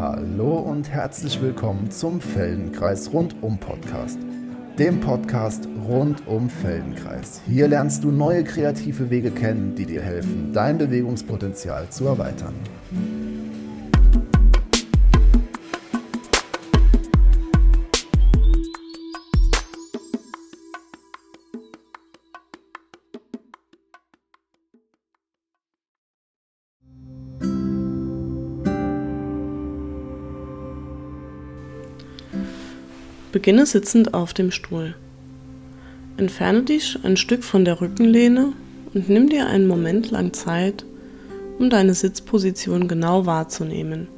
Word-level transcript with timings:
Hallo 0.00 0.60
und 0.60 0.88
herzlich 0.88 1.42
willkommen 1.42 1.90
zum 1.90 2.22
Feldenkreis 2.22 3.12
Rundum 3.12 3.58
Podcast. 3.58 4.18
Dem 4.78 4.98
Podcast 4.98 5.68
rund 5.86 6.26
um 6.26 6.48
Feldenkreis. 6.48 7.42
Hier 7.46 7.68
lernst 7.68 8.02
du 8.02 8.10
neue 8.10 8.42
kreative 8.42 9.10
Wege 9.10 9.30
kennen, 9.30 9.74
die 9.74 9.84
dir 9.84 10.00
helfen, 10.00 10.54
dein 10.54 10.78
Bewegungspotenzial 10.78 11.90
zu 11.90 12.06
erweitern. 12.06 12.54
Beginne 33.32 33.64
sitzend 33.64 34.12
auf 34.12 34.34
dem 34.34 34.50
Stuhl. 34.50 34.96
Entferne 36.16 36.62
dich 36.62 36.98
ein 37.04 37.16
Stück 37.16 37.44
von 37.44 37.64
der 37.64 37.80
Rückenlehne 37.80 38.52
und 38.92 39.08
nimm 39.08 39.28
dir 39.28 39.46
einen 39.46 39.68
Moment 39.68 40.10
lang 40.10 40.32
Zeit, 40.32 40.84
um 41.58 41.70
deine 41.70 41.94
Sitzposition 41.94 42.88
genau 42.88 43.26
wahrzunehmen. 43.26 44.08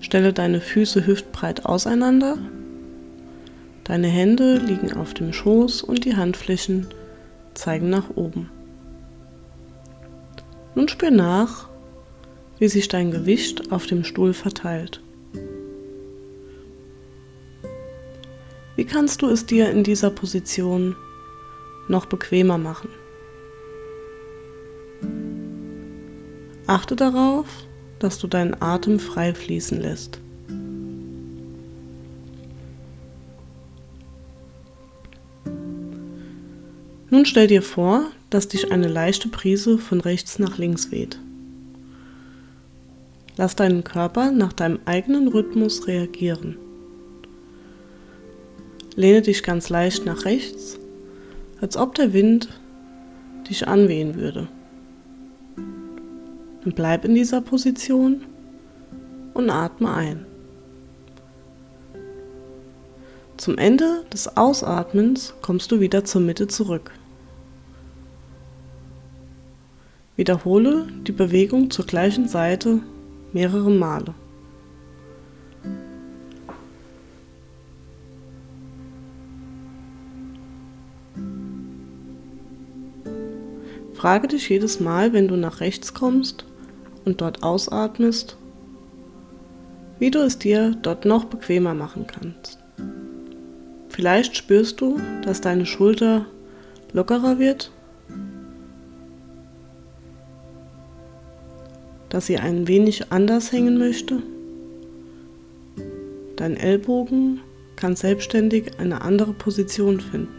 Stelle 0.00 0.32
deine 0.32 0.60
Füße 0.60 1.06
hüftbreit 1.06 1.66
auseinander. 1.66 2.36
Deine 3.84 4.08
Hände 4.08 4.56
liegen 4.56 4.92
auf 4.94 5.14
dem 5.14 5.32
Schoß 5.32 5.82
und 5.82 6.04
die 6.04 6.16
Handflächen 6.16 6.88
zeigen 7.54 7.90
nach 7.90 8.10
oben. 8.16 8.50
Nun 10.74 10.88
spür 10.88 11.12
nach, 11.12 11.68
wie 12.58 12.68
sich 12.68 12.88
dein 12.88 13.12
Gewicht 13.12 13.70
auf 13.70 13.86
dem 13.86 14.02
Stuhl 14.02 14.32
verteilt. 14.32 15.00
Wie 18.78 18.84
kannst 18.84 19.22
du 19.22 19.26
es 19.26 19.44
dir 19.44 19.68
in 19.70 19.82
dieser 19.82 20.08
Position 20.08 20.94
noch 21.88 22.06
bequemer 22.06 22.58
machen? 22.58 22.88
Achte 26.68 26.94
darauf, 26.94 27.48
dass 27.98 28.20
du 28.20 28.28
deinen 28.28 28.62
Atem 28.62 29.00
frei 29.00 29.34
fließen 29.34 29.80
lässt. 29.80 30.20
Nun 37.10 37.24
stell 37.24 37.48
dir 37.48 37.62
vor, 37.62 38.04
dass 38.30 38.46
dich 38.46 38.70
eine 38.70 38.86
leichte 38.86 39.26
Brise 39.26 39.78
von 39.78 40.00
rechts 40.00 40.38
nach 40.38 40.56
links 40.56 40.92
weht. 40.92 41.18
Lass 43.36 43.56
deinen 43.56 43.82
Körper 43.82 44.30
nach 44.30 44.52
deinem 44.52 44.78
eigenen 44.84 45.26
Rhythmus 45.26 45.88
reagieren. 45.88 46.58
Lehne 48.98 49.22
dich 49.22 49.44
ganz 49.44 49.68
leicht 49.68 50.06
nach 50.06 50.24
rechts, 50.24 50.76
als 51.60 51.76
ob 51.76 51.94
der 51.94 52.12
Wind 52.12 52.48
dich 53.48 53.68
anwehen 53.68 54.16
würde. 54.16 54.48
Dann 56.64 56.72
bleib 56.74 57.04
in 57.04 57.14
dieser 57.14 57.40
Position 57.40 58.22
und 59.34 59.50
atme 59.50 59.94
ein. 59.94 60.26
Zum 63.36 63.56
Ende 63.56 64.04
des 64.12 64.36
Ausatmens 64.36 65.32
kommst 65.42 65.70
du 65.70 65.78
wieder 65.78 66.04
zur 66.04 66.20
Mitte 66.20 66.48
zurück. 66.48 66.90
Wiederhole 70.16 70.88
die 71.06 71.12
Bewegung 71.12 71.70
zur 71.70 71.86
gleichen 71.86 72.26
Seite 72.26 72.80
mehrere 73.32 73.70
Male. 73.70 74.12
Frage 83.98 84.28
dich 84.28 84.48
jedes 84.48 84.78
Mal, 84.78 85.12
wenn 85.12 85.26
du 85.26 85.34
nach 85.34 85.58
rechts 85.58 85.92
kommst 85.92 86.44
und 87.04 87.20
dort 87.20 87.42
ausatmest, 87.42 88.36
wie 89.98 90.12
du 90.12 90.20
es 90.20 90.38
dir 90.38 90.76
dort 90.80 91.04
noch 91.04 91.24
bequemer 91.24 91.74
machen 91.74 92.06
kannst. 92.06 92.60
Vielleicht 93.88 94.36
spürst 94.36 94.80
du, 94.80 95.00
dass 95.24 95.40
deine 95.40 95.66
Schulter 95.66 96.26
lockerer 96.92 97.40
wird, 97.40 97.72
dass 102.08 102.26
sie 102.26 102.38
ein 102.38 102.68
wenig 102.68 103.10
anders 103.10 103.50
hängen 103.50 103.78
möchte. 103.78 104.22
Dein 106.36 106.56
Ellbogen 106.56 107.40
kann 107.74 107.96
selbstständig 107.96 108.78
eine 108.78 109.02
andere 109.02 109.32
Position 109.32 109.98
finden. 109.98 110.37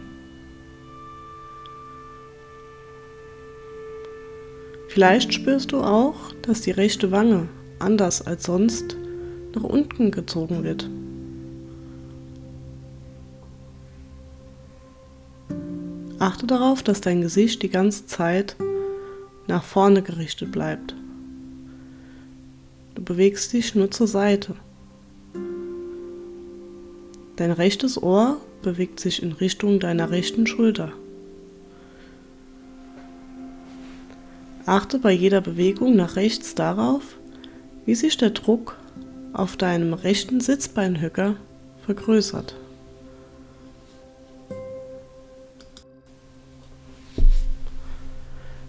Vielleicht 4.89 5.35
spürst 5.35 5.71
du 5.71 5.81
auch, 5.81 6.33
dass 6.41 6.61
die 6.61 6.71
rechte 6.71 7.11
Wange 7.11 7.47
anders 7.77 8.25
als 8.25 8.45
sonst 8.45 8.97
nach 9.53 9.63
unten 9.63 10.09
gezogen 10.09 10.63
wird. 10.63 10.89
Achte 16.17 16.47
darauf, 16.47 16.81
dass 16.81 17.01
dein 17.01 17.21
Gesicht 17.21 17.61
die 17.61 17.69
ganze 17.69 18.07
Zeit 18.07 18.55
nach 19.47 19.63
vorne 19.63 20.01
gerichtet 20.01 20.51
bleibt. 20.51 20.95
Du 22.95 23.03
bewegst 23.03 23.53
dich 23.53 23.75
nur 23.75 23.91
zur 23.91 24.07
Seite. 24.07 24.55
Dein 27.35 27.51
rechtes 27.51 28.01
Ohr 28.01 28.41
bewegt 28.63 28.99
sich 28.99 29.21
in 29.21 29.33
Richtung 29.33 29.79
deiner 29.79 30.09
rechten 30.09 30.47
Schulter. 30.47 30.91
Achte 34.69 34.99
bei 34.99 35.11
jeder 35.11 35.41
Bewegung 35.41 35.95
nach 35.95 36.15
rechts 36.15 36.53
darauf, 36.53 37.17
wie 37.87 37.95
sich 37.95 38.17
der 38.17 38.29
Druck 38.29 38.77
auf 39.33 39.57
deinem 39.57 39.95
rechten 39.95 40.41
Sitzbeinhöcker 40.41 41.37
vergrößert. 41.87 42.55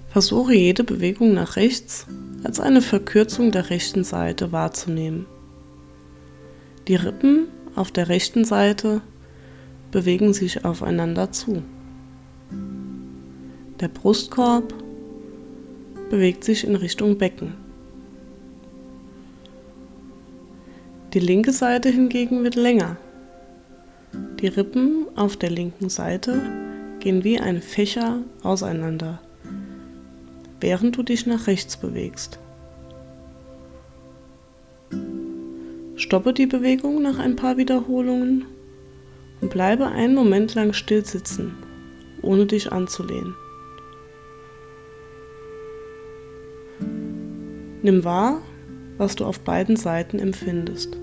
Versuche 0.09 0.55
jede 0.55 0.85
Bewegung 0.85 1.35
nach 1.35 1.57
rechts 1.57 2.07
als 2.45 2.61
eine 2.61 2.81
Verkürzung 2.81 3.53
der 3.53 3.69
rechten 3.69 4.03
Seite 4.03 4.53
wahrzunehmen. 4.53 5.27
Die 6.89 6.97
Rippen 6.97 7.49
auf 7.77 7.93
der 7.93 8.09
rechten 8.09 8.47
Seite 8.47 9.03
bewegen 9.91 10.33
sich 10.33 10.65
aufeinander 10.65 11.31
zu. 11.31 11.63
Der 13.81 13.89
Brustkorb 13.89 14.73
bewegt 16.11 16.45
sich 16.45 16.65
in 16.65 16.77
Richtung 16.77 17.17
Becken. 17.17 17.55
Die 21.15 21.21
linke 21.21 21.53
Seite 21.53 21.89
hingegen 21.89 22.45
wird 22.45 22.57
länger. 22.57 22.97
Die 24.41 24.49
Rippen 24.49 25.07
auf 25.17 25.37
der 25.37 25.51
linken 25.51 25.89
Seite 25.89 26.43
gehen 27.01 27.25
wie 27.25 27.41
ein 27.41 27.63
Fächer 27.63 28.19
auseinander, 28.43 29.21
während 30.61 30.97
du 30.97 31.03
dich 31.03 31.27
nach 31.27 31.47
rechts 31.47 31.77
bewegst. 31.77 32.39
Stoppe 35.97 36.33
die 36.33 36.47
Bewegung 36.47 37.03
nach 37.03 37.19
ein 37.19 37.37
paar 37.37 37.57
Wiederholungen 37.57 38.47
und 39.41 39.51
bleibe 39.51 39.87
einen 39.87 40.15
Moment 40.15 40.55
lang 40.55 40.73
still 40.73 41.05
sitzen, 41.05 41.55
ohne 42.23 42.47
dich 42.47 42.73
anzulehnen. 42.73 43.35
Nimm 47.83 48.05
wahr, 48.05 48.43
was 48.99 49.17
du 49.17 49.25
auf 49.25 49.41
beiden 49.41 49.77
Seiten 49.77 50.19
empfindest. 50.19 50.97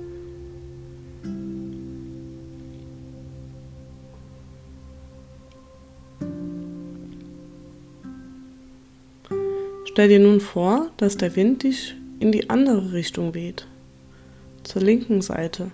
Stell 9.85 10.09
dir 10.09 10.19
nun 10.19 10.39
vor, 10.39 10.91
dass 10.97 11.17
der 11.17 11.35
Wind 11.35 11.63
dich 11.63 11.95
in 12.19 12.31
die 12.31 12.51
andere 12.51 12.93
Richtung 12.93 13.33
weht, 13.33 13.65
zur 14.61 14.83
linken 14.83 15.23
Seite. 15.23 15.71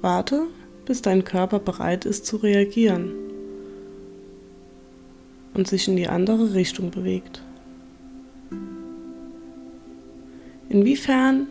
Warte, 0.00 0.46
bis 0.86 1.02
dein 1.02 1.24
Körper 1.24 1.58
bereit 1.58 2.06
ist 2.06 2.24
zu 2.24 2.36
reagieren 2.36 3.12
und 5.52 5.68
sich 5.68 5.88
in 5.88 5.96
die 5.96 6.08
andere 6.08 6.54
Richtung 6.54 6.90
bewegt. 6.90 7.42
Inwiefern 10.68 11.46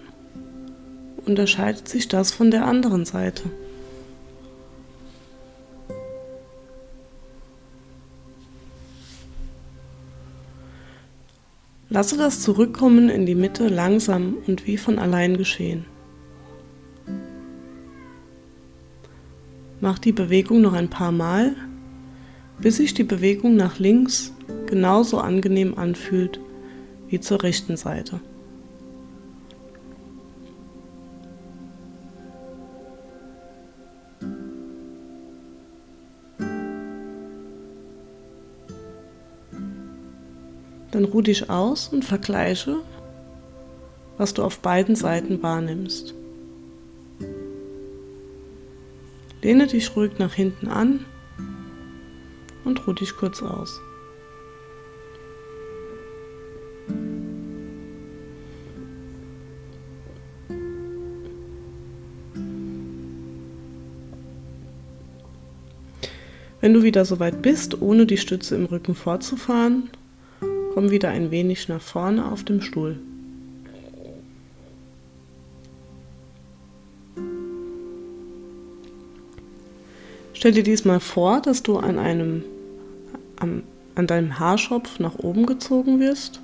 unterscheidet 1.26 1.88
sich 1.88 2.08
das 2.08 2.32
von 2.32 2.52
der 2.52 2.66
anderen 2.66 3.06
Seite? 3.06 3.44
Lasse 11.90 12.18
das 12.18 12.42
Zurückkommen 12.42 13.10
in 13.10 13.26
die 13.26 13.36
Mitte 13.36 13.70
langsam 13.70 14.36
und 14.48 14.68
wie 14.68 14.78
von 14.78 15.00
allein 15.00 15.38
geschehen. 15.38 15.86
Mach 19.80 20.00
die 20.00 20.12
Bewegung 20.12 20.62
noch 20.62 20.74
ein 20.74 20.90
paar 20.90 21.12
Mal, 21.12 21.56
bis 22.60 22.78
sich 22.78 22.94
die 22.94 23.04
Bewegung 23.04 23.56
nach 23.56 23.80
links 23.80 24.34
genauso 24.66 25.20
angenehm 25.20 25.78
anfühlt 25.78 26.40
wie 27.08 27.20
zur 27.20 27.44
rechten 27.44 27.78
Seite. 27.78 28.20
Ruh 41.06 41.22
dich 41.22 41.50
aus 41.50 41.88
und 41.88 42.04
vergleiche, 42.04 42.78
was 44.18 44.34
du 44.34 44.44
auf 44.44 44.60
beiden 44.60 44.96
Seiten 44.96 45.42
wahrnimmst. 45.42 46.14
Lehne 49.42 49.68
dich 49.68 49.96
ruhig 49.96 50.18
nach 50.18 50.34
hinten 50.34 50.68
an 50.68 51.06
und 52.64 52.88
ruh 52.88 52.94
dich 52.94 53.16
kurz 53.16 53.44
aus. 53.44 53.80
Wenn 66.62 66.74
du 66.74 66.82
wieder 66.82 67.06
so 67.06 67.20
weit 67.20 67.44
bist, 67.44 67.80
ohne 67.80 68.08
die 68.08 68.18
Stütze 68.18 68.56
im 68.56 68.66
Rücken 68.66 68.96
fortzufahren, 68.96 69.92
Komm 70.76 70.92
wieder 70.92 71.08
ein 71.08 71.32
wenig 71.32 71.70
nach 71.70 71.80
vorne 71.80 72.30
auf 72.30 72.44
dem 72.44 72.60
Stuhl. 72.60 73.00
Stell 80.34 80.52
dir 80.52 80.64
diesmal 80.64 81.00
vor, 81.00 81.42
dass 81.42 81.64
du 81.64 81.78
an 81.78 81.98
einem 81.98 82.44
an, 83.38 83.64
an 83.96 84.06
deinem 84.06 84.38
Haarschopf 84.38 85.00
nach 85.00 85.18
oben 85.18 85.46
gezogen 85.46 86.02
wirst. 86.02 86.42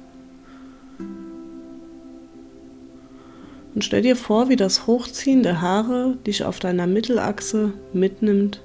Und 3.75 3.83
stell 3.83 4.01
dir 4.01 4.15
vor, 4.15 4.47
wie 4.47 4.55
das 4.55 4.87
Hochziehen 4.87 5.43
der 5.43 5.59
Haare 5.59 6.15
dich 6.25 6.45
auf 6.45 6.59
deiner 6.59 6.87
Mittelachse 6.87 7.73
mitnimmt, 7.91 8.61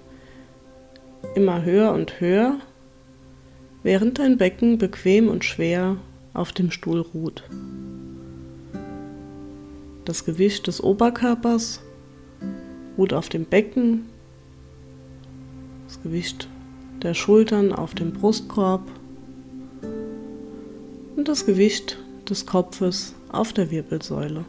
immer 1.35 1.65
höher 1.65 1.93
und 1.93 2.21
höher 2.21 2.61
während 3.87 4.19
dein 4.19 4.37
Becken 4.37 4.79
bequem 4.79 5.29
und 5.29 5.45
schwer 5.45 5.97
auf 6.35 6.51
dem 6.51 6.73
Stuhl 6.73 6.99
ruht. 6.99 7.45
Das 10.05 10.25
Gewicht 10.25 10.67
des 10.67 10.83
Oberkörpers 10.83 11.81
ruht 12.99 13.13
auf 13.13 13.29
dem 13.29 13.45
Becken, 13.45 14.07
das 15.87 16.03
Gewicht 16.03 16.49
der 17.01 17.15
Schultern 17.15 17.73
auf 17.73 17.95
dem 17.95 18.13
Brustkorb 18.13 18.83
und 21.15 21.29
das 21.29 21.47
Gewicht 21.47 21.97
des 22.29 22.45
Kopfes 22.45 23.15
auf 23.31 23.53
der 23.53 23.71
Wirbelsäule. 23.71 24.45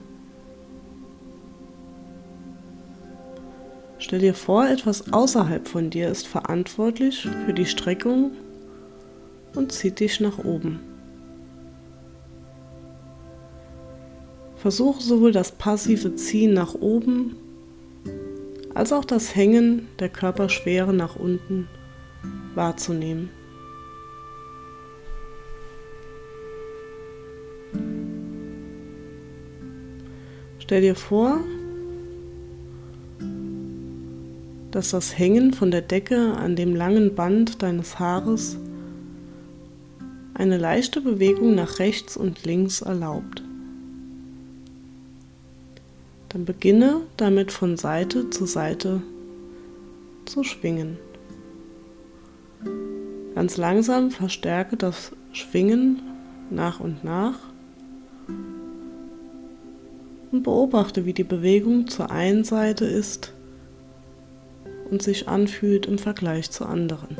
Stell 4.00 4.20
dir 4.20 4.34
vor, 4.34 4.68
etwas 4.68 5.14
außerhalb 5.14 5.68
von 5.68 5.92
dir 5.92 6.10
ist 6.10 6.26
verantwortlich 6.26 7.30
für 7.46 7.54
die 7.54 7.68
Streckung 7.68 8.32
und 9.58 9.72
zieht 9.72 10.00
dich 10.00 10.20
nach 10.20 10.38
oben. 10.38 10.80
Versuche 14.56 15.02
sowohl 15.02 15.32
das 15.32 15.52
passive 15.52 16.16
Ziehen 16.16 16.54
nach 16.54 16.74
oben 16.76 17.36
als 18.74 18.94
auch 18.94 19.06
das 19.06 19.36
Hängen 19.36 19.88
der 20.00 20.10
Körperschwere 20.10 20.94
nach 20.94 21.16
unten 21.16 21.68
wahrzunehmen. 22.54 23.30
Stell 30.60 30.82
dir 30.82 30.96
vor, 30.96 31.40
dass 34.72 34.92
das 34.92 35.18
Hängen 35.18 35.54
von 35.54 35.72
der 35.72 35.82
Decke 35.82 36.34
an 36.34 36.56
dem 36.56 36.76
langen 36.76 37.16
Band 37.16 37.64
deines 37.64 38.00
Haares 38.00 38.58
eine 40.38 40.58
leichte 40.58 41.02
Bewegung 41.02 41.56
nach 41.56 41.80
rechts 41.80 42.16
und 42.16 42.46
links 42.46 42.82
erlaubt. 42.82 43.42
Dann 46.30 46.46
beginne 46.46 47.02
damit 47.18 47.52
von 47.52 47.76
Seite 47.76 48.30
zu 48.30 48.46
Seite 48.46 49.02
zu 50.26 50.44
schwingen. 50.44 50.98
Ganz 53.34 53.58
langsam 53.58 54.12
verstärke 54.12 54.78
das 54.78 55.12
Schwingen 55.32 56.02
nach 56.52 56.80
und 56.80 57.04
nach 57.04 57.40
und 60.32 60.44
beobachte, 60.44 61.06
wie 61.06 61.14
die 61.14 61.24
Bewegung 61.24 61.88
zur 61.88 62.12
einen 62.12 62.44
Seite 62.44 62.86
ist 62.86 63.34
und 64.92 65.02
sich 65.02 65.28
anfühlt 65.28 65.88
im 65.88 65.98
Vergleich 65.98 66.52
zur 66.52 66.70
anderen. 66.70 67.18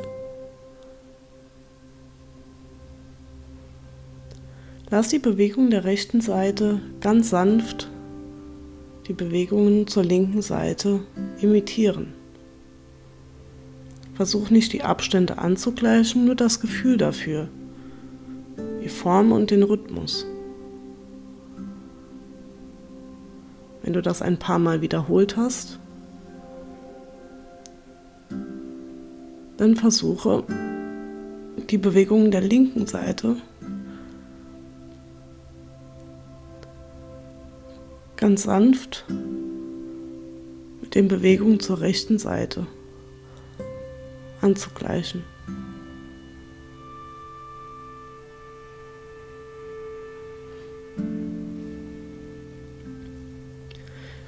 Lass 4.90 5.08
die 5.08 5.18
Bewegung 5.18 5.68
der 5.68 5.84
rechten 5.84 6.20
Seite 6.20 6.80
ganz 7.00 7.30
sanft 7.30 7.90
die 9.06 9.12
Bewegungen 9.14 9.86
zur 9.86 10.04
linken 10.04 10.42
Seite 10.42 11.00
imitieren. 11.40 12.12
Versuch 14.14 14.50
nicht 14.50 14.72
die 14.72 14.82
Abstände 14.82 15.38
anzugleichen, 15.38 16.26
nur 16.26 16.34
das 16.34 16.60
Gefühl 16.60 16.96
dafür, 16.98 17.48
die 18.82 18.88
Form 18.88 19.32
und 19.32 19.50
den 19.50 19.62
Rhythmus. 19.62 20.26
Wenn 23.82 23.92
du 23.94 24.02
das 24.02 24.20
ein 24.20 24.38
paar 24.38 24.58
Mal 24.58 24.82
wiederholt 24.82 25.36
hast, 25.36 25.78
dann 29.56 29.76
versuche 29.76 30.44
die 31.70 31.78
Bewegungen 31.78 32.30
der 32.30 32.42
linken 32.42 32.86
Seite 32.86 33.36
ganz 38.28 38.42
sanft 38.42 39.06
mit 40.82 40.94
den 40.94 41.08
Bewegungen 41.08 41.60
zur 41.60 41.80
rechten 41.80 42.18
Seite 42.18 42.66
anzugleichen. 44.42 45.22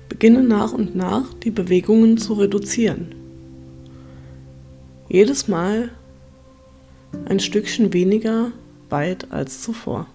Beginne 0.09 0.45
nach 0.45 0.73
und 0.73 0.97
nach 0.97 1.35
die 1.35 1.51
Bewegungen 1.51 2.17
zu 2.17 2.33
reduzieren. 2.33 3.15
Jedes 5.11 5.47
Mal 5.47 5.91
ein 7.27 7.39
Stückchen 7.39 7.93
weniger 7.93 8.51
weit 8.89 9.31
als 9.31 9.61
zuvor. 9.61 10.07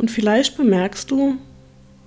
Und 0.00 0.10
vielleicht 0.10 0.56
bemerkst 0.56 1.10
du, 1.10 1.36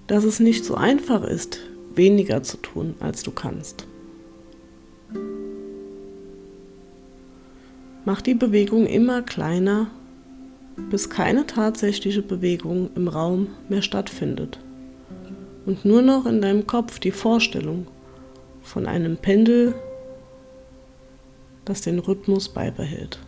dass 0.07 0.23
es 0.23 0.39
nicht 0.39 0.65
so 0.65 0.73
einfach 0.73 1.23
ist, 1.23 1.59
weniger 1.93 2.41
zu 2.41 2.57
tun, 2.57 2.95
als 2.99 3.21
du 3.21 3.29
kannst. 3.29 3.85
Mach 8.03 8.21
die 8.21 8.33
Bewegung 8.33 8.87
immer 8.87 9.21
kleiner, 9.21 9.91
bis 10.89 11.11
keine 11.11 11.45
tatsächliche 11.45 12.23
Bewegung 12.23 12.89
im 12.95 13.07
Raum 13.07 13.49
mehr 13.69 13.83
stattfindet 13.83 14.57
und 15.67 15.85
nur 15.85 16.01
noch 16.01 16.25
in 16.25 16.41
deinem 16.41 16.65
Kopf 16.65 16.97
die 16.97 17.11
Vorstellung 17.11 17.85
von 18.63 18.87
einem 18.87 19.17
Pendel, 19.17 19.75
das 21.63 21.81
den 21.81 21.99
Rhythmus 21.99 22.49
beibehält. 22.49 23.19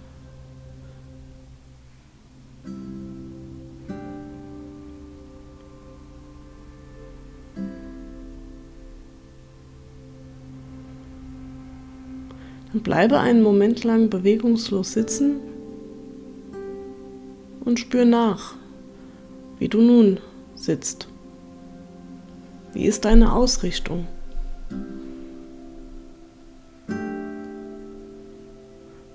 Bleibe 12.85 13.19
einen 13.19 13.41
Moment 13.41 13.83
lang 13.83 14.11
bewegungslos 14.11 14.93
sitzen 14.93 15.37
und 17.61 17.79
spür 17.79 18.05
nach, 18.05 18.53
wie 19.57 19.67
du 19.67 19.81
nun 19.81 20.19
sitzt. 20.53 21.07
Wie 22.73 22.85
ist 22.85 23.05
deine 23.05 23.33
Ausrichtung? 23.33 24.05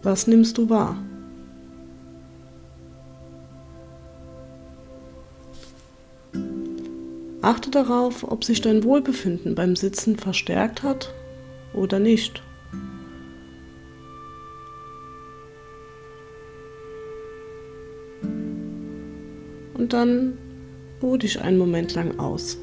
Was 0.02 0.26
nimmst 0.26 0.58
du 0.58 0.68
wahr? 0.68 0.96
Achte 7.40 7.70
darauf, 7.70 8.24
ob 8.28 8.42
sich 8.42 8.60
dein 8.62 8.82
Wohlbefinden 8.82 9.54
beim 9.54 9.76
Sitzen 9.76 10.16
verstärkt 10.16 10.82
hat 10.82 11.14
oder 11.72 12.00
nicht. 12.00 12.42
Dann 19.90 20.38
ruh 21.02 21.16
dich 21.16 21.40
einen 21.40 21.58
Moment 21.58 21.94
lang 21.94 22.20
aus. 22.20 22.56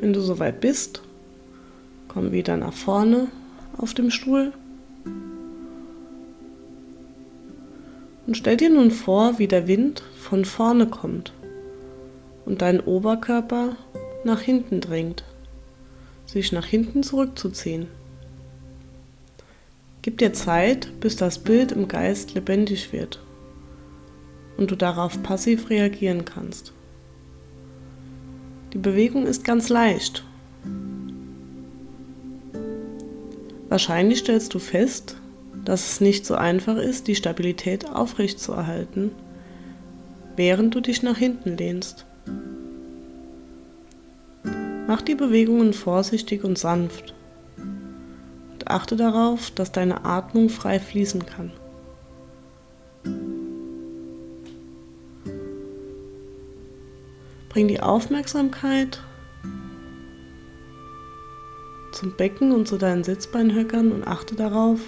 Wenn 0.00 0.12
du 0.12 0.20
soweit 0.20 0.60
bist, 0.60 1.02
komm 2.08 2.32
wieder 2.32 2.56
nach 2.56 2.72
vorne 2.72 3.28
auf 3.76 3.94
dem 3.94 4.10
Stuhl 4.10 4.52
und 8.28 8.36
stell 8.36 8.58
dir 8.58 8.68
nun 8.68 8.90
vor, 8.90 9.38
wie 9.38 9.48
der 9.48 9.66
Wind 9.66 10.02
von 10.20 10.44
vorne 10.44 10.86
kommt 10.86 11.32
und 12.44 12.60
dein 12.60 12.78
Oberkörper 12.78 13.74
nach 14.22 14.42
hinten 14.42 14.82
drängt, 14.82 15.24
sich 16.26 16.52
nach 16.52 16.66
hinten 16.66 17.02
zurückzuziehen. 17.02 17.86
Gib 20.02 20.18
dir 20.18 20.34
Zeit, 20.34 21.00
bis 21.00 21.16
das 21.16 21.38
Bild 21.38 21.72
im 21.72 21.88
Geist 21.88 22.34
lebendig 22.34 22.92
wird 22.92 23.18
und 24.58 24.70
du 24.70 24.76
darauf 24.76 25.22
passiv 25.22 25.70
reagieren 25.70 26.26
kannst. 26.26 26.74
Die 28.74 28.78
Bewegung 28.78 29.26
ist 29.26 29.42
ganz 29.42 29.70
leicht. 29.70 30.22
Wahrscheinlich 33.70 34.18
stellst 34.18 34.52
du 34.52 34.58
fest, 34.58 35.16
dass 35.68 35.90
es 35.90 36.00
nicht 36.00 36.24
so 36.24 36.34
einfach 36.34 36.78
ist, 36.78 37.08
die 37.08 37.14
Stabilität 37.14 37.90
aufrechtzuerhalten, 37.90 39.10
während 40.34 40.74
du 40.74 40.80
dich 40.80 41.02
nach 41.02 41.18
hinten 41.18 41.58
lehnst. 41.58 42.06
Mach 44.86 45.02
die 45.02 45.14
Bewegungen 45.14 45.74
vorsichtig 45.74 46.42
und 46.42 46.56
sanft 46.56 47.12
und 48.50 48.68
achte 48.68 48.96
darauf, 48.96 49.50
dass 49.50 49.70
deine 49.70 50.06
Atmung 50.06 50.48
frei 50.48 50.80
fließen 50.80 51.26
kann. 51.26 51.52
Bring 57.50 57.68
die 57.68 57.80
Aufmerksamkeit 57.80 59.02
zum 61.92 62.16
Becken 62.16 62.52
und 62.52 62.66
zu 62.66 62.78
deinen 62.78 63.04
Sitzbeinhöckern 63.04 63.92
und 63.92 64.06
achte 64.06 64.34
darauf, 64.34 64.80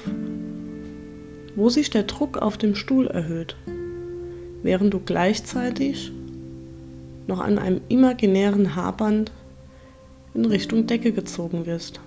wo 1.57 1.69
sich 1.69 1.91
der 1.91 2.05
Druck 2.05 2.39
auf 2.39 2.59
dem 2.59 2.75
Stuhl 2.75 3.07
erhöht, 3.07 3.57
während 4.63 4.95
du 4.95 5.01
gleichzeitig 5.01 6.13
noch 7.27 7.41
an 7.41 7.59
einem 7.59 7.81
imaginären 7.89 8.77
Haarband 8.77 9.33
in 10.35 10.45
Richtung 10.45 10.87
Decke 10.87 11.13
gezogen 11.13 11.67
wirst. 11.67 12.01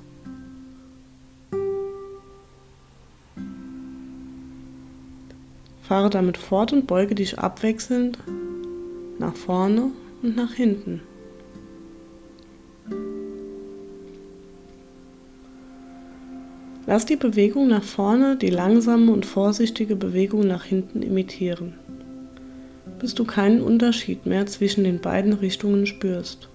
Fahre 5.82 6.10
damit 6.10 6.38
fort 6.38 6.74
und 6.74 6.88
beuge 6.88 7.14
dich 7.14 7.40
abwechselnd 7.40 8.18
nach 9.20 9.36
vorne 9.36 9.92
und 10.22 10.36
nach 10.36 10.54
hinten. 10.54 11.02
Lass 16.94 17.08
die 17.08 17.16
Bewegung 17.16 17.70
nach 17.70 17.82
vorne 17.82 18.38
die 18.38 18.52
langsame 18.52 19.12
und 19.12 19.26
vorsichtige 19.26 19.96
Bewegung 19.96 20.46
nach 20.46 20.64
hinten 20.64 21.02
imitieren, 21.02 21.74
bis 23.00 23.16
du 23.16 23.26
keinen 23.26 23.64
Unterschied 23.64 24.28
mehr 24.28 24.46
zwischen 24.46 24.84
den 24.84 25.02
beiden 25.02 25.34
Richtungen 25.34 25.88
spürst. 25.88 26.50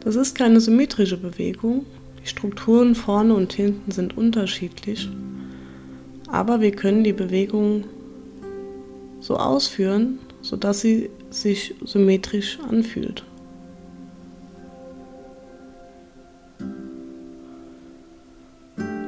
Das 0.00 0.16
ist 0.16 0.34
keine 0.34 0.60
symmetrische 0.60 1.16
Bewegung. 1.16 1.86
Die 2.20 2.26
Strukturen 2.26 2.96
vorne 2.96 3.34
und 3.34 3.52
hinten 3.52 3.92
sind 3.92 4.18
unterschiedlich. 4.18 5.08
Aber 6.30 6.60
wir 6.60 6.72
können 6.72 7.04
die 7.04 7.12
Bewegung 7.12 7.84
so 9.20 9.36
ausführen, 9.36 10.18
sodass 10.42 10.80
sie 10.80 11.10
sich 11.30 11.74
symmetrisch 11.84 12.58
anfühlt. 12.68 13.24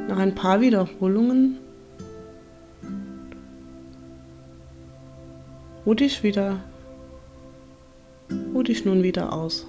Nach 0.08 0.18
ein 0.18 0.34
paar 0.34 0.60
Wiederholungen 0.60 1.58
ruh 5.86 5.94
dich 5.94 6.22
wieder, 6.22 6.58
ruh 8.52 8.62
dich 8.62 8.84
nun 8.84 9.02
wieder 9.02 9.32
aus. 9.32 9.66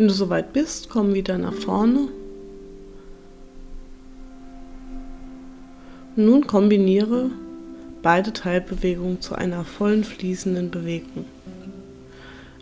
Wenn 0.00 0.08
du 0.08 0.14
soweit 0.14 0.54
bist, 0.54 0.88
komm 0.88 1.12
wieder 1.12 1.36
nach 1.36 1.52
vorne. 1.52 2.08
Und 6.16 6.24
nun 6.24 6.46
kombiniere 6.46 7.28
beide 8.00 8.32
Teilbewegungen 8.32 9.20
zu 9.20 9.34
einer 9.34 9.62
vollen 9.62 10.04
fließenden 10.04 10.70
Bewegung. 10.70 11.26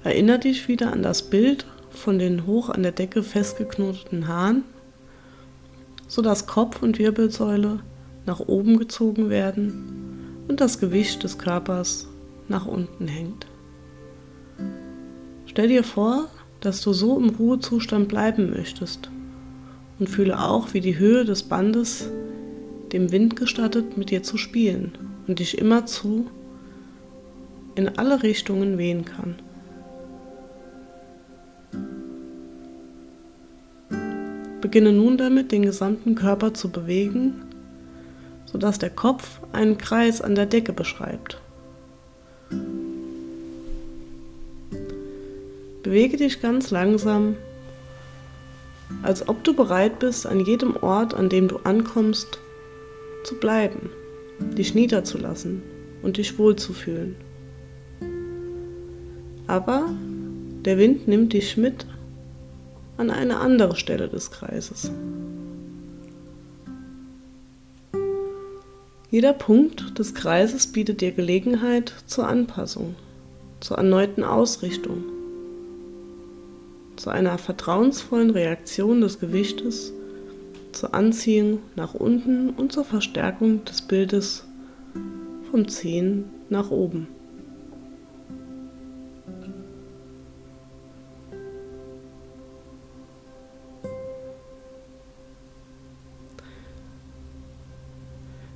Erinnere 0.03 0.41
dich 0.41 0.67
wieder 0.67 0.93
an 0.93 1.05
das 1.05 1.31
Bild 1.31 1.65
von 1.91 2.19
den 2.19 2.45
hoch 2.45 2.71
an 2.71 2.83
der 2.83 2.91
Decke 2.91 3.23
festgeknoteten 3.23 4.27
Haaren, 4.27 4.65
sodass 6.09 6.49
Kopf 6.49 6.83
und 6.83 6.99
Wirbelsäule 6.99 7.79
nach 8.27 8.41
oben 8.41 8.81
gezogen 8.81 9.31
werden 9.31 10.45
und 10.49 10.61
das 10.61 10.81
Gewicht 10.81 11.23
des 11.23 11.39
Körpers 11.39 12.09
nach 12.49 12.67
unten 12.67 13.07
hängt. 13.07 13.47
Stell 15.47 15.69
dir 15.69 15.85
vor, 15.85 16.29
dass 16.61 16.81
du 16.81 16.93
so 16.93 17.19
im 17.19 17.31
Ruhezustand 17.31 18.09
bleiben 18.09 18.51
möchtest 18.51 19.11
und 19.99 20.09
fühle 20.09 20.41
auch, 20.41 20.75
wie 20.75 20.81
die 20.81 20.99
Höhe 20.99 21.25
des 21.25 21.45
Bandes 21.45 22.09
dem 22.93 23.13
Wind 23.13 23.37
gestattet, 23.37 23.97
mit 23.97 24.11
dir 24.11 24.23
zu 24.23 24.37
spielen 24.37 24.93
und 25.27 25.39
dich 25.39 25.59
immerzu 25.59 26.27
in 27.75 27.89
alle 27.99 28.23
Richtungen 28.23 28.79
wehen 28.79 29.05
kann. 29.05 29.37
Beginne 34.61 34.93
nun 34.93 35.17
damit, 35.17 35.53
den 35.53 35.63
gesamten 35.63 36.15
Körper 36.15 36.53
zu 36.53 36.71
bewegen, 36.71 37.43
sodass 38.47 38.79
der 38.79 38.91
Kopf 38.91 39.41
einen 39.53 39.79
Kreis 39.79 40.21
an 40.21 40.35
der 40.35 40.47
Decke 40.47 40.73
beschreibt. 40.73 41.41
Bewege 45.89 46.19
dich 46.19 46.43
ganz 46.43 46.71
langsam, 46.71 47.37
als 49.03 49.27
ob 49.27 49.43
du 49.43 49.55
bereit 49.55 50.01
bist, 50.01 50.27
an 50.27 50.41
jedem 50.41 50.77
Ort, 50.77 51.15
an 51.15 51.31
dem 51.31 51.49
du 51.49 51.61
ankommst, 51.65 52.41
zu 53.25 53.37
bleiben, 53.37 53.89
dich 54.39 54.75
niederzulassen 54.75 55.63
und 56.03 56.19
dich 56.19 56.39
wohlzufühlen. 56.39 57.17
Aber 59.47 59.89
der 60.67 60.77
Wind 60.77 61.09
nimmt 61.09 61.33
dich 61.33 61.57
mit 61.57 61.87
an 62.99 63.09
eine 63.09 63.39
andere 63.39 63.75
Stelle 63.75 64.11
des 64.11 64.31
Kreises. 64.31 64.93
Jeder 69.11 69.33
Punkt 69.33 69.99
des 69.99 70.13
Kreises 70.13 70.67
bietet 70.67 71.01
dir 71.01 71.13
Gelegenheit 71.13 71.95
zur 72.05 72.29
Anpassung, 72.29 72.95
zur 73.61 73.79
erneuten 73.79 74.23
Ausrichtung, 74.23 75.05
einer 77.09 77.39
vertrauensvollen 77.39 78.31
Reaktion 78.31 79.01
des 79.01 79.19
Gewichtes, 79.19 79.93
zur 80.73 80.95
Anziehung 80.95 81.61
nach 81.77 81.95
unten 81.95 82.51
und 82.51 82.73
zur 82.73 82.85
Verstärkung 82.85 83.65
des 83.65 83.83
Bildes 83.83 84.47
vom 85.51 85.69
Zehen 85.69 86.25
nach 86.51 86.71
oben. 86.71 87.09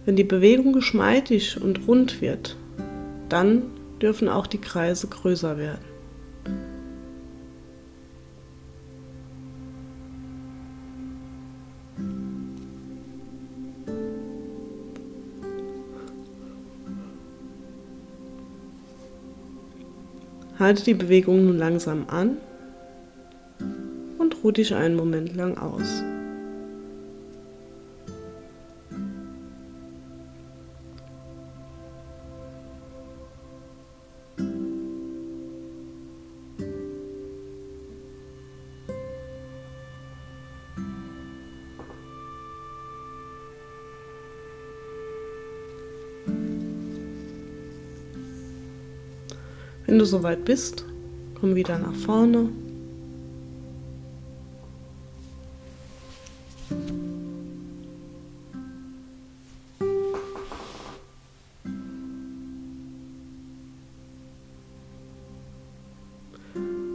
Wenn 0.04 0.16
die 0.16 0.24
Bewegung 0.24 0.72
geschmeidig 0.72 1.60
und 1.62 1.86
rund 1.86 2.20
wird, 2.20 2.56
dann 3.28 3.62
dürfen 4.00 4.28
auch 4.28 4.48
die 4.48 4.60
Kreise 4.60 5.06
größer 5.06 5.58
werden. 5.58 5.91
Halte 20.62 20.84
die 20.84 20.94
Bewegung 20.94 21.46
nun 21.46 21.58
langsam 21.58 22.04
an 22.06 22.36
und 24.18 24.44
ruh 24.44 24.52
dich 24.52 24.76
einen 24.76 24.94
Moment 24.94 25.34
lang 25.34 25.58
aus. 25.58 26.04
Wenn 49.92 49.98
du 49.98 50.06
soweit 50.06 50.46
bist, 50.46 50.86
komm 51.38 51.54
wieder 51.54 51.78
nach 51.78 51.92
vorne. 51.92 52.48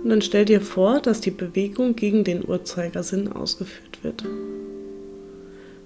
Und 0.04 0.10
dann 0.10 0.24
stell 0.24 0.46
dir 0.46 0.62
vor, 0.62 1.00
dass 1.00 1.22
die 1.22 1.30
Bewegung 1.30 1.96
gegen 1.96 2.24
den 2.24 2.50
Uhrzeigersinn 2.50 3.32
ausgeführt 3.32 4.04
wird. 4.04 4.26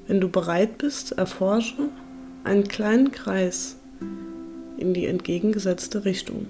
Wenn 0.07 0.21
du 0.21 0.29
bereit 0.29 0.77
bist, 0.77 1.11
erforsche 1.11 1.89
einen 2.45 2.69
kleinen 2.69 3.11
Kreis 3.11 3.75
in 4.77 4.93
die 4.93 5.07
entgegengesetzte 5.07 6.05
Richtung. 6.05 6.47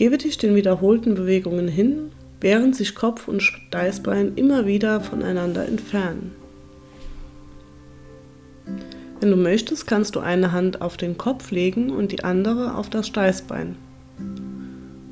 Gebe 0.00 0.16
dich 0.16 0.38
den 0.38 0.54
wiederholten 0.54 1.14
Bewegungen 1.14 1.68
hin, 1.68 2.10
während 2.40 2.74
sich 2.74 2.94
Kopf 2.94 3.28
und 3.28 3.42
Steißbein 3.42 4.32
immer 4.34 4.64
wieder 4.64 5.02
voneinander 5.02 5.68
entfernen. 5.68 6.34
Wenn 9.20 9.30
du 9.30 9.36
möchtest, 9.36 9.86
kannst 9.86 10.16
du 10.16 10.20
eine 10.20 10.52
Hand 10.52 10.80
auf 10.80 10.96
den 10.96 11.18
Kopf 11.18 11.50
legen 11.50 11.90
und 11.90 12.12
die 12.12 12.24
andere 12.24 12.76
auf 12.76 12.88
das 12.88 13.08
Steißbein, 13.08 13.76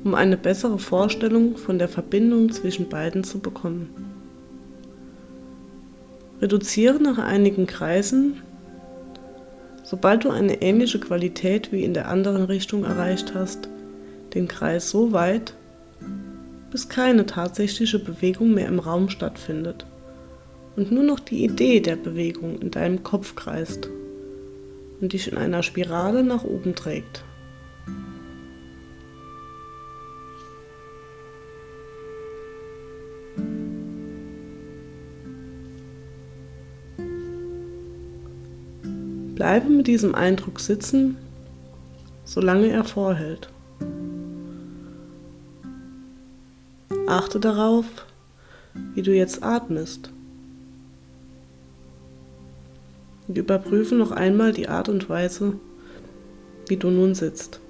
um 0.03 0.15
eine 0.15 0.37
bessere 0.37 0.79
Vorstellung 0.79 1.57
von 1.57 1.77
der 1.77 1.87
Verbindung 1.87 2.51
zwischen 2.51 2.89
beiden 2.89 3.23
zu 3.23 3.37
bekommen. 3.37 3.91
Reduziere 6.41 6.99
nach 6.99 7.19
einigen 7.19 7.67
Kreisen, 7.67 8.41
sobald 9.83 10.23
du 10.23 10.31
eine 10.31 10.63
ähnliche 10.63 10.99
Qualität 10.99 11.71
wie 11.71 11.83
in 11.83 11.93
der 11.93 12.07
anderen 12.07 12.45
Richtung 12.45 12.85
erreicht 12.85 13.35
hast, 13.35 13.68
den 14.33 14.47
Kreis 14.47 14.89
so 14.89 15.11
weit, 15.11 15.53
bis 16.71 16.89
keine 16.89 17.25
tatsächliche 17.25 17.99
Bewegung 17.99 18.53
mehr 18.53 18.67
im 18.67 18.79
Raum 18.79 19.09
stattfindet 19.09 19.85
und 20.75 20.91
nur 20.91 21.03
noch 21.03 21.19
die 21.19 21.43
Idee 21.43 21.79
der 21.79 21.95
Bewegung 21.95 22.59
in 22.61 22.71
deinem 22.71 23.03
Kopf 23.03 23.35
kreist 23.35 23.89
und 25.01 25.13
dich 25.13 25.31
in 25.31 25.37
einer 25.37 25.63
Spirale 25.63 26.23
nach 26.23 26.43
oben 26.43 26.75
trägt. 26.75 27.23
Bleibe 39.35 39.69
mit 39.69 39.87
diesem 39.87 40.15
Eindruck 40.15 40.59
sitzen, 40.59 41.17
solange 42.25 42.67
er 42.67 42.83
vorhält. 42.83 43.49
Achte 47.09 47.39
darauf, 47.39 47.85
wie 48.93 49.01
du 49.01 49.11
jetzt 49.11 49.41
atmest. 49.41 50.11
Und 53.27 53.35
überprüfe 53.35 53.95
noch 53.95 54.11
einmal 54.11 54.53
die 54.53 54.69
Art 54.69 54.89
und 54.89 55.09
Weise, 55.09 55.53
wie 56.67 56.77
du 56.77 56.91
nun 56.91 57.15
sitzt. 57.15 57.61